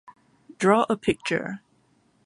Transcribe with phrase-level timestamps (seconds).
[0.57, 1.61] Draw a picture.